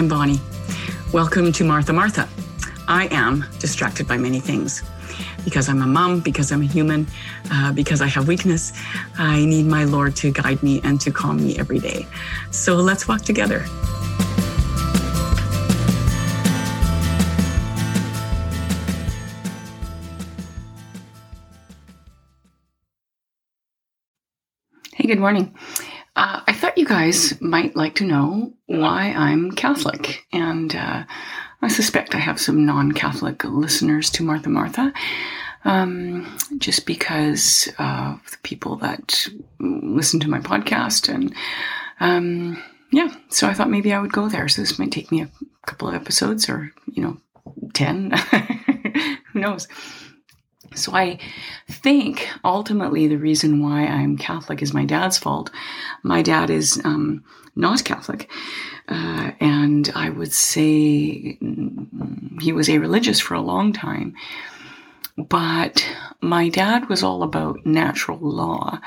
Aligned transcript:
I'm 0.00 0.08
Bonnie. 0.08 0.40
Welcome 1.12 1.52
to 1.52 1.62
Martha 1.62 1.92
Martha. 1.92 2.26
I 2.88 3.08
am 3.10 3.44
distracted 3.58 4.08
by 4.08 4.16
many 4.16 4.40
things. 4.40 4.82
Because 5.44 5.68
I'm 5.68 5.82
a 5.82 5.86
mom, 5.86 6.20
because 6.20 6.50
I'm 6.52 6.62
a 6.62 6.64
human, 6.64 7.06
uh, 7.52 7.74
because 7.74 8.00
I 8.00 8.06
have 8.06 8.26
weakness, 8.26 8.72
I 9.18 9.44
need 9.44 9.66
my 9.66 9.84
Lord 9.84 10.16
to 10.16 10.32
guide 10.32 10.62
me 10.62 10.80
and 10.84 10.98
to 11.02 11.10
calm 11.10 11.36
me 11.36 11.58
every 11.58 11.80
day. 11.80 12.06
So 12.50 12.76
let's 12.76 13.08
walk 13.08 13.20
together. 13.26 13.62
Hey, 24.94 25.06
good 25.06 25.18
morning. 25.18 25.54
Uh, 26.16 26.40
I 26.46 26.54
thought 26.70 26.78
you 26.78 26.86
guys 26.86 27.40
might 27.40 27.74
like 27.74 27.96
to 27.96 28.06
know 28.06 28.52
why 28.66 29.06
I'm 29.06 29.50
Catholic, 29.50 30.24
and 30.32 30.72
uh, 30.76 31.02
I 31.62 31.68
suspect 31.68 32.14
I 32.14 32.18
have 32.18 32.40
some 32.40 32.64
non 32.64 32.92
Catholic 32.92 33.42
listeners 33.42 34.08
to 34.10 34.22
Martha 34.22 34.50
Martha, 34.50 34.92
um, 35.64 36.32
just 36.58 36.86
because 36.86 37.68
of 37.80 38.20
the 38.30 38.36
people 38.44 38.76
that 38.76 39.26
listen 39.58 40.20
to 40.20 40.30
my 40.30 40.38
podcast. 40.38 41.12
And 41.12 41.34
um, 41.98 42.62
yeah, 42.92 43.12
so 43.30 43.48
I 43.48 43.54
thought 43.54 43.68
maybe 43.68 43.92
I 43.92 44.00
would 44.00 44.12
go 44.12 44.28
there. 44.28 44.46
So 44.46 44.62
this 44.62 44.78
might 44.78 44.92
take 44.92 45.10
me 45.10 45.22
a 45.22 45.30
couple 45.66 45.88
of 45.88 45.94
episodes 45.94 46.48
or, 46.48 46.70
you 46.92 47.02
know, 47.02 47.16
10. 47.74 48.12
Who 49.32 49.40
knows? 49.40 49.66
So 50.74 50.94
I 50.94 51.18
think 51.68 52.28
ultimately 52.44 53.08
the 53.08 53.18
reason 53.18 53.62
why 53.62 53.86
I'm 53.86 54.16
Catholic 54.16 54.62
is 54.62 54.72
my 54.72 54.84
dad's 54.84 55.18
fault. 55.18 55.50
My 56.02 56.22
dad 56.22 56.48
is 56.48 56.80
um, 56.84 57.24
not 57.56 57.84
Catholic, 57.84 58.30
uh, 58.88 59.32
and 59.40 59.90
I 59.94 60.10
would 60.10 60.32
say 60.32 61.38
he 62.40 62.52
was 62.52 62.68
a 62.68 62.78
religious 62.78 63.18
for 63.18 63.34
a 63.34 63.40
long 63.40 63.72
time. 63.72 64.14
But 65.16 65.84
my 66.20 66.48
dad 66.48 66.88
was 66.88 67.02
all 67.02 67.22
about 67.22 67.66
natural 67.66 68.20
law, 68.20 68.78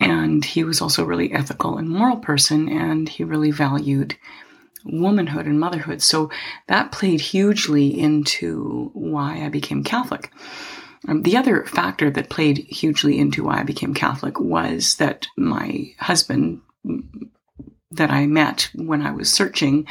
and 0.00 0.44
he 0.44 0.64
was 0.64 0.82
also 0.82 1.04
a 1.04 1.06
really 1.06 1.32
ethical 1.32 1.78
and 1.78 1.88
moral 1.88 2.16
person, 2.16 2.68
and 2.68 3.08
he 3.08 3.22
really 3.22 3.52
valued 3.52 4.16
womanhood 4.84 5.46
and 5.46 5.60
motherhood. 5.60 6.02
So 6.02 6.30
that 6.66 6.90
played 6.92 7.20
hugely 7.20 7.98
into 7.98 8.90
why 8.92 9.44
I 9.44 9.48
became 9.48 9.84
Catholic. 9.84 10.32
Um, 11.08 11.22
the 11.22 11.36
other 11.36 11.64
factor 11.64 12.10
that 12.10 12.30
played 12.30 12.58
hugely 12.58 13.18
into 13.18 13.44
why 13.44 13.60
I 13.60 13.64
became 13.64 13.94
Catholic 13.94 14.38
was 14.38 14.96
that 14.96 15.26
my 15.36 15.92
husband 15.98 16.60
that 17.90 18.10
I 18.10 18.26
met 18.26 18.70
when 18.74 19.02
I 19.02 19.10
was 19.10 19.30
searching 19.30 19.86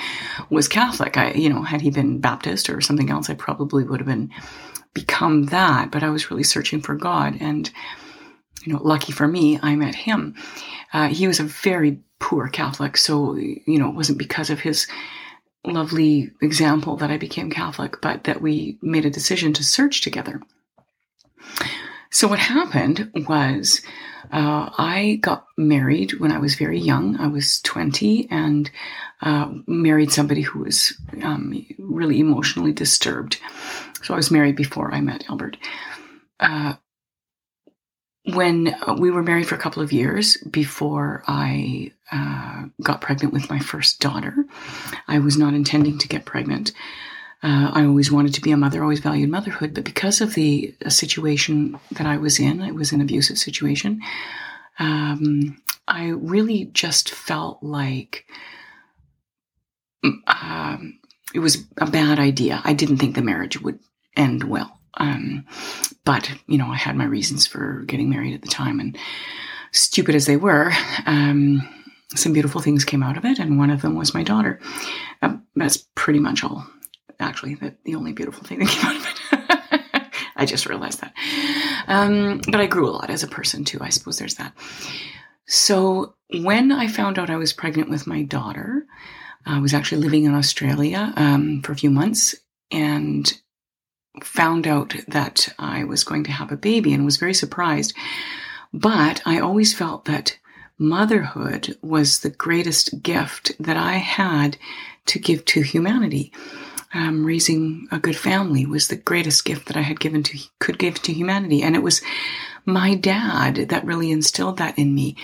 was 0.50 0.68
Catholic. 0.68 1.18
I, 1.18 1.32
you 1.34 1.50
know, 1.50 1.62
had 1.62 1.82
he 1.82 1.92
been 1.92 2.20
Baptist 2.20 2.70
or 2.70 2.82
something 2.82 3.10
else, 3.10 3.30
I 3.30 3.36
probably 3.36 3.84
would 3.84 4.00
have 4.00 4.08
been 4.08 4.32
become 4.94 5.46
that. 5.48 5.92
But 5.92 6.04
I 6.04 6.10
was 6.10 6.32
really 6.32 6.44
searching 6.44 6.82
for 6.82 6.96
God, 6.96 7.38
and 7.40 7.70
you 8.64 8.74
know, 8.74 8.82
lucky 8.82 9.12
for 9.12 9.28
me, 9.28 9.60
I 9.62 9.76
met 9.76 9.96
him. 9.96 10.36
Uh, 10.94 11.08
he 11.08 11.28
was 11.28 11.40
a 11.40 11.44
very 11.44 12.00
poor 12.20 12.48
Catholic, 12.48 12.98
so 12.98 13.36
you 13.36 13.78
know, 13.80 13.90
it 13.90 13.96
wasn't 13.96 14.18
because 14.18 14.50
of 14.50 14.62
his 14.62 14.88
lovely 15.66 16.32
example 16.42 16.96
that 16.98 17.12
I 17.12 17.18
became 17.18 17.52
Catholic, 17.52 18.02
but 18.02 18.24
that 18.24 18.42
we 18.42 18.78
made 18.82 19.06
a 19.06 19.12
decision 19.12 19.54
to 19.54 19.64
search 19.64 20.02
together. 20.02 20.42
So 22.10 22.28
what 22.28 22.40
happened 22.40 23.10
was 23.28 23.82
uh, 24.32 24.70
I 24.78 25.20
got 25.22 25.48
married 25.58 26.20
when 26.20 26.32
I 26.32 26.40
was 26.40 26.56
very 26.56 26.80
young. 26.80 27.18
I 27.18 27.28
was 27.28 27.62
20 27.62 28.28
and 28.30 28.70
uh, 29.22 29.52
married 29.68 30.12
somebody 30.12 30.42
who 30.42 30.60
was 30.60 30.94
um, 31.24 31.66
really 31.78 32.20
emotionally 32.20 32.74
disturbed. 32.74 33.40
So 34.04 34.14
I 34.14 34.18
was 34.18 34.32
married 34.32 34.56
before 34.56 34.94
I 34.94 35.02
met 35.02 35.30
Albert. 35.30 35.58
Uh, 36.40 36.74
when 38.26 38.76
we 39.00 39.10
were 39.10 39.24
married 39.24 39.48
for 39.48 39.56
a 39.56 39.60
couple 39.60 39.82
of 39.82 39.92
years 39.92 40.38
before 40.38 41.24
I 41.28 41.92
uh, 42.12 42.66
got 42.82 43.02
pregnant 43.02 43.34
with 43.34 43.50
my 43.50 43.60
first 43.60 44.00
daughter, 44.00 44.46
I 45.08 45.20
was 45.20 45.38
not 45.38 45.54
intending 45.54 45.98
to 46.00 46.08
get 46.08 46.26
pregnant. 46.26 46.72
Uh, 47.44 47.72
I 47.74 47.86
always 47.86 48.12
wanted 48.12 48.36
to 48.36 48.42
be 48.42 48.52
a 48.52 48.58
mother, 48.58 48.84
always 48.84 49.00
valued 49.00 49.30
motherhood, 49.30 49.74
but 49.74 49.84
because 49.84 50.22
of 50.22 50.36
the 50.36 50.76
situation 50.88 51.80
that 51.92 52.06
I 52.06 52.18
was 52.18 52.40
in, 52.40 52.62
it 52.62 52.76
was 52.76 52.92
an 52.92 53.02
abusive 53.02 53.38
situation. 53.38 54.02
Um, 54.78 55.62
I 55.88 56.10
really 56.10 56.66
just 56.66 57.10
felt 57.10 57.64
like 57.64 58.26
um, 60.04 61.00
it 61.34 61.40
was 61.40 61.66
a 61.78 61.90
bad 61.90 62.20
idea. 62.20 62.62
I 62.64 62.74
didn't 62.74 62.98
think 62.98 63.16
the 63.16 63.22
marriage 63.22 63.60
would 63.62 63.80
end 64.16 64.44
well. 64.44 64.80
Um, 64.96 65.46
but, 66.06 66.32
you 66.48 66.58
know, 66.58 66.68
I 66.68 66.76
had 66.76 66.96
my 66.96 67.06
reasons 67.06 67.48
for 67.48 67.84
getting 67.88 68.10
married 68.10 68.34
at 68.34 68.42
the 68.42 68.50
time, 68.50 68.80
and 68.80 68.98
stupid 69.72 70.16
as 70.16 70.26
they 70.26 70.38
were, 70.38 70.72
um, 71.06 71.62
some 72.16 72.34
beautiful 72.34 72.62
things 72.62 72.84
came 72.84 73.02
out 73.02 73.18
of 73.18 73.26
it, 73.26 73.40
and 73.40 73.58
one 73.58 73.70
of 73.70 73.82
them 73.82 73.96
was 73.96 74.14
my 74.14 74.24
daughter. 74.24 74.60
Uh, 75.22 75.38
that's 75.56 75.78
pretty 75.96 76.20
much 76.20 76.44
all 76.44 76.68
actually 77.22 77.56
the, 77.56 77.76
the 77.86 77.96
only 77.96 78.14
beautiful 78.14 78.44
thing 78.44 78.60
that 78.60 78.70
came 78.70 78.86
out 78.86 78.96
of 78.96 79.06
it. 79.06 80.32
I 80.36 80.46
just 80.46 80.66
realized 80.66 81.02
that. 81.02 81.14
Um, 81.88 82.42
but 82.50 82.60
I 82.60 82.66
grew 82.66 82.88
a 82.88 82.92
lot 82.92 83.10
as 83.10 83.24
a 83.24 83.28
person 83.28 83.64
too. 83.64 83.78
I 83.82 83.90
suppose 83.90 84.18
there's 84.18 84.36
that. 84.36 84.54
So 85.46 86.16
when 86.40 86.72
I 86.72 86.88
found 86.88 87.20
out 87.20 87.30
I 87.30 87.36
was 87.36 87.54
pregnant 87.54 87.90
with 87.90 88.08
my 88.08 88.24
daughter, 88.24 88.86
I 89.46 89.60
was 89.60 89.74
actually 89.74 90.02
living 90.02 90.24
in 90.24 90.34
Australia 90.34 91.14
um, 91.16 91.62
for 91.62 91.72
a 91.72 91.78
few 91.78 91.90
months 91.90 92.36
and 92.72 93.32
found 94.24 94.68
out 94.68 94.96
that 95.08 95.54
I 95.58 95.84
was 95.84 96.04
going 96.04 96.24
to 96.26 96.32
have 96.32 96.52
a 96.52 96.58
baby 96.58 96.94
and 96.94 97.06
was 97.06 97.18
very 97.18 97.34
surprised. 97.34 97.94
But 98.74 99.22
I 99.26 99.40
always 99.40 99.74
felt 99.74 100.06
that 100.06 100.38
motherhood 100.78 101.78
was 101.82 102.20
the 102.20 102.30
greatest 102.30 103.02
gift 103.04 103.52
that 103.60 103.78
I 103.78 103.94
had 103.94 104.58
to 105.08 105.20
give 105.20 105.46
to 105.46 105.62
humanity 105.62 106.32
um, 106.94 107.26
raising 107.26 107.88
a 107.92 108.00
good 108.00 108.18
family 108.18 108.66
was 108.66 108.88
the 108.88 108.96
greatest 108.96 109.46
gift 109.46 109.68
that 109.68 109.78
I 109.78 109.82
had 109.82 110.00
given 110.00 110.24
to 110.24 110.40
could 110.60 110.78
give 110.78 111.02
to 111.04 111.14
humanity, 111.14 111.62
and 111.62 111.76
it 111.76 111.84
was 111.84 112.02
my 112.66 112.96
dad 112.96 113.70
that 113.70 113.86
really 113.86 114.12
instilled 114.12 114.58
that 114.58 114.78
in 114.78 114.94
me. 114.94 115.16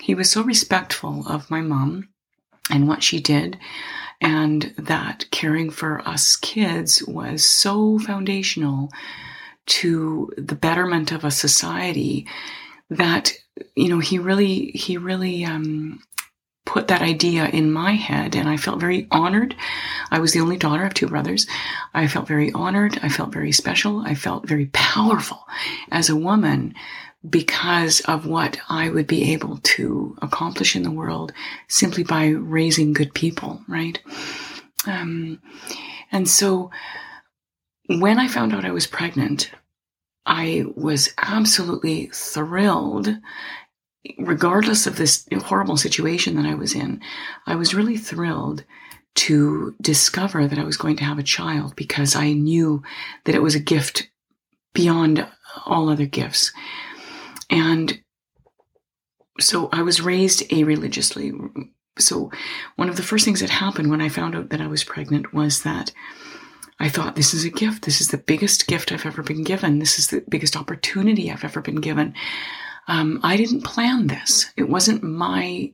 He 0.00 0.14
was 0.14 0.30
so 0.30 0.42
respectful 0.42 1.26
of 1.28 1.50
my 1.50 1.60
mom 1.60 2.08
and 2.70 2.88
what 2.88 3.02
she 3.02 3.20
did, 3.20 3.58
and 4.20 4.74
that 4.78 5.26
caring 5.30 5.70
for 5.70 6.06
us 6.08 6.36
kids 6.36 7.02
was 7.04 7.44
so 7.44 7.98
foundational 7.98 8.90
to 9.66 10.32
the 10.36 10.54
betterment 10.54 11.12
of 11.12 11.24
a 11.24 11.30
society 11.30 12.26
that 12.88 13.32
you 13.76 13.88
know 13.88 13.98
he 13.98 14.18
really 14.18 14.70
he 14.72 14.96
really 14.96 15.44
um, 15.44 16.02
put 16.70 16.86
that 16.86 17.02
idea 17.02 17.46
in 17.46 17.72
my 17.72 17.94
head 17.94 18.36
and 18.36 18.48
I 18.48 18.56
felt 18.56 18.78
very 18.78 19.08
honored. 19.10 19.56
I 20.12 20.20
was 20.20 20.32
the 20.32 20.38
only 20.38 20.56
daughter 20.56 20.84
of 20.84 20.94
two 20.94 21.08
brothers. 21.08 21.48
I 21.94 22.06
felt 22.06 22.28
very 22.28 22.52
honored. 22.52 22.96
I 23.02 23.08
felt 23.08 23.32
very 23.32 23.50
special. 23.50 24.02
I 24.06 24.14
felt 24.14 24.46
very 24.46 24.66
powerful 24.66 25.44
as 25.90 26.08
a 26.08 26.14
woman 26.14 26.74
because 27.28 27.98
of 28.02 28.24
what 28.24 28.56
I 28.68 28.88
would 28.88 29.08
be 29.08 29.32
able 29.32 29.58
to 29.74 30.16
accomplish 30.22 30.76
in 30.76 30.84
the 30.84 30.92
world 30.92 31.32
simply 31.66 32.04
by 32.04 32.28
raising 32.28 32.92
good 32.92 33.14
people, 33.14 33.60
right? 33.66 34.00
Um, 34.86 35.42
and 36.12 36.28
so 36.28 36.70
when 37.88 38.20
I 38.20 38.28
found 38.28 38.54
out 38.54 38.64
I 38.64 38.70
was 38.70 38.86
pregnant, 38.86 39.50
I 40.24 40.66
was 40.76 41.12
absolutely 41.18 42.10
thrilled 42.12 43.08
regardless 44.18 44.86
of 44.86 44.96
this 44.96 45.26
horrible 45.44 45.76
situation 45.76 46.36
that 46.36 46.46
I 46.46 46.54
was 46.54 46.74
in, 46.74 47.00
I 47.46 47.54
was 47.56 47.74
really 47.74 47.96
thrilled 47.96 48.64
to 49.16 49.74
discover 49.80 50.46
that 50.46 50.58
I 50.58 50.64
was 50.64 50.76
going 50.76 50.96
to 50.96 51.04
have 51.04 51.18
a 51.18 51.24
child 51.24 51.76
because 51.76 52.14
I 52.14 52.32
knew 52.32 52.82
that 53.24 53.34
it 53.34 53.42
was 53.42 53.54
a 53.54 53.60
gift 53.60 54.08
beyond 54.72 55.26
all 55.66 55.88
other 55.88 56.06
gifts. 56.06 56.52
And 57.50 58.00
so 59.40 59.68
I 59.72 59.82
was 59.82 60.00
raised 60.00 60.50
a 60.52 60.64
religiously. 60.64 61.32
So 61.98 62.30
one 62.76 62.88
of 62.88 62.96
the 62.96 63.02
first 63.02 63.24
things 63.24 63.40
that 63.40 63.50
happened 63.50 63.90
when 63.90 64.00
I 64.00 64.08
found 64.08 64.36
out 64.36 64.50
that 64.50 64.60
I 64.60 64.68
was 64.68 64.84
pregnant 64.84 65.34
was 65.34 65.62
that 65.62 65.92
I 66.78 66.88
thought 66.88 67.16
this 67.16 67.34
is 67.34 67.44
a 67.44 67.50
gift. 67.50 67.84
This 67.84 68.00
is 68.00 68.08
the 68.08 68.16
biggest 68.16 68.66
gift 68.66 68.92
I've 68.92 69.04
ever 69.04 69.22
been 69.22 69.44
given. 69.44 69.80
This 69.80 69.98
is 69.98 70.06
the 70.06 70.24
biggest 70.28 70.56
opportunity 70.56 71.30
I've 71.30 71.44
ever 71.44 71.60
been 71.60 71.80
given. 71.80 72.14
Um, 72.88 73.20
I 73.22 73.36
didn't 73.36 73.62
plan 73.62 74.06
this. 74.06 74.52
It 74.56 74.68
wasn't 74.68 75.02
my 75.02 75.72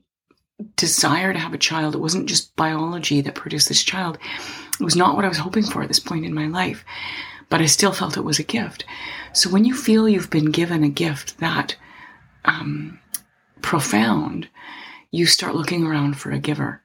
desire 0.76 1.32
to 1.32 1.38
have 1.38 1.54
a 1.54 1.58
child. 1.58 1.94
It 1.94 2.00
wasn't 2.00 2.28
just 2.28 2.54
biology 2.56 3.20
that 3.20 3.34
produced 3.34 3.68
this 3.68 3.82
child. 3.82 4.18
It 4.80 4.84
was 4.84 4.96
not 4.96 5.16
what 5.16 5.24
I 5.24 5.28
was 5.28 5.38
hoping 5.38 5.64
for 5.64 5.82
at 5.82 5.88
this 5.88 6.00
point 6.00 6.24
in 6.24 6.34
my 6.34 6.46
life, 6.46 6.84
but 7.48 7.60
I 7.60 7.66
still 7.66 7.92
felt 7.92 8.16
it 8.16 8.22
was 8.22 8.38
a 8.38 8.44
gift. 8.44 8.84
So 9.32 9.50
when 9.50 9.64
you 9.64 9.74
feel 9.74 10.08
you've 10.08 10.30
been 10.30 10.50
given 10.50 10.82
a 10.82 10.88
gift 10.88 11.38
that 11.38 11.76
um, 12.44 12.98
profound, 13.62 14.48
you 15.10 15.26
start 15.26 15.54
looking 15.54 15.86
around 15.86 16.18
for 16.18 16.30
a 16.30 16.38
giver. 16.38 16.82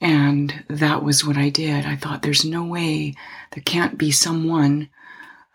And 0.00 0.64
that 0.68 1.02
was 1.02 1.24
what 1.24 1.36
I 1.36 1.50
did. 1.50 1.84
I 1.84 1.96
thought 1.96 2.22
there's 2.22 2.44
no 2.44 2.64
way 2.64 3.14
there 3.52 3.62
can't 3.62 3.98
be 3.98 4.10
someone, 4.10 4.88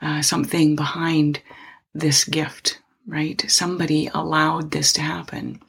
uh, 0.01 0.22
something 0.22 0.75
behind 0.75 1.42
this 1.95 2.25
gift, 2.25 2.80
right? 3.07 3.44
Somebody 3.48 4.10
allowed 4.13 4.72
this 4.72 4.94
to 4.94 5.02
happen. 5.02 5.62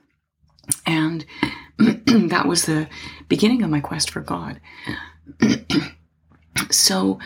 And 0.86 1.24
that 1.78 2.46
was 2.46 2.64
the 2.64 2.88
beginning 3.28 3.62
of 3.62 3.70
my 3.70 3.80
quest 3.80 4.10
for 4.10 4.20
God. 4.20 4.60
so 6.70 7.18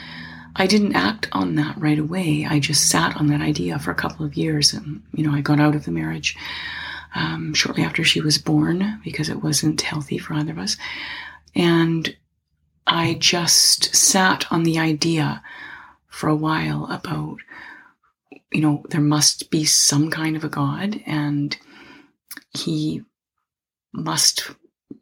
I 0.56 0.66
didn't 0.66 0.96
act 0.96 1.28
on 1.32 1.54
that 1.56 1.76
right 1.78 1.98
away. 1.98 2.46
I 2.48 2.58
just 2.58 2.90
sat 2.90 3.16
on 3.16 3.28
that 3.28 3.40
idea 3.40 3.78
for 3.78 3.90
a 3.90 3.96
couple 3.96 4.26
of 4.26 4.36
years. 4.36 4.72
And, 4.72 5.02
you 5.14 5.24
know, 5.24 5.34
I 5.34 5.40
got 5.40 5.60
out 5.60 5.76
of 5.76 5.84
the 5.84 5.90
marriage 5.90 6.36
um, 7.14 7.54
shortly 7.54 7.82
after 7.82 8.04
she 8.04 8.20
was 8.20 8.38
born 8.38 9.00
because 9.04 9.28
it 9.28 9.42
wasn't 9.42 9.80
healthy 9.80 10.18
for 10.18 10.34
either 10.34 10.52
of 10.52 10.58
us. 10.58 10.76
And 11.54 12.14
I 12.86 13.14
just 13.14 13.94
sat 13.94 14.50
on 14.50 14.64
the 14.64 14.78
idea 14.78 15.42
for 16.08 16.28
a 16.28 16.36
while 16.36 16.86
about, 16.90 17.38
you 18.52 18.61
know, 18.61 18.85
there 18.91 19.00
must 19.00 19.50
be 19.50 19.64
some 19.64 20.11
kind 20.11 20.37
of 20.37 20.44
a 20.44 20.49
God 20.49 21.00
and 21.06 21.56
he 22.56 23.02
must 23.93 24.50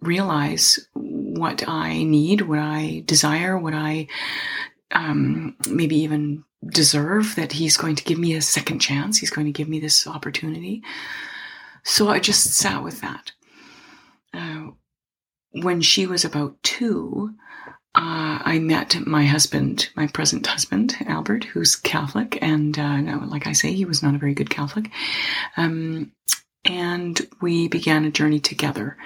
realize 0.01 0.89
what 0.95 1.67
I 1.69 2.03
need, 2.03 2.43
what 2.43 2.59
I 2.59 3.03
desire, 3.07 3.59
what 3.59 3.75
I 3.75 4.09
um, 4.91 5.57
maybe 5.69 5.97
even 5.97 6.45
deserve, 6.67 7.35
that 7.37 7.53
he's 7.53 7.77
going 7.77 7.97
to 7.97 8.05
give 8.05 8.19
me 8.19 8.35
a 8.35 8.43
second 8.43 8.81
chance. 8.81 9.19
He's 9.19 9.31
going 9.31 9.47
to 9.47 9.53
give 9.53 9.69
me 9.69 9.81
this 9.81 10.07
opportunity. 10.07 10.83
So 11.85 12.09
I 12.09 12.19
just 12.19 12.55
sat 12.55 12.83
with 12.83 13.01
that. 13.01 13.33
Uh, 14.35 14.73
when 15.53 15.81
she 15.81 16.07
was 16.07 16.25
about 16.25 16.63
two, 16.63 17.35
uh, 17.99 18.39
I 18.45 18.61
met 18.61 19.05
my 19.09 19.25
husband, 19.25 19.89
my 19.97 20.07
present 20.07 20.47
husband, 20.47 20.97
Albert, 21.07 21.43
who's 21.43 21.75
Catholic. 21.75 22.39
And 22.41 22.79
uh, 22.79 23.27
like 23.27 23.49
I 23.49 23.53
say, 23.53 23.73
he 23.73 23.85
was 23.85 24.05
not 24.05 24.15
a 24.15 24.19
very 24.19 24.35
good 24.35 24.51
Catholic. 24.51 24.93
Um, 25.57 26.13
and 26.65 27.21
we 27.41 27.67
began 27.67 28.05
a 28.05 28.11
journey 28.13 28.39
together. 28.39 28.97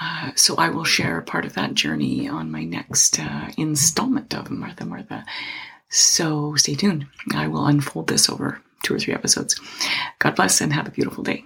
Uh, 0.00 0.30
so 0.36 0.54
I 0.54 0.68
will 0.68 0.84
share 0.84 1.20
part 1.22 1.44
of 1.44 1.54
that 1.54 1.74
journey 1.74 2.28
on 2.28 2.52
my 2.52 2.62
next 2.62 3.18
uh, 3.18 3.48
installment 3.58 4.34
of 4.34 4.52
Martha 4.52 4.86
Martha. 4.86 5.24
So 5.88 6.54
stay 6.54 6.76
tuned. 6.76 7.08
I 7.34 7.48
will 7.48 7.66
unfold 7.66 8.06
this 8.06 8.30
over 8.30 8.62
two 8.84 8.94
or 8.94 9.00
three 9.00 9.14
episodes. 9.14 9.60
God 10.20 10.36
bless 10.36 10.60
and 10.60 10.72
have 10.72 10.86
a 10.86 10.92
beautiful 10.92 11.24
day. 11.24 11.44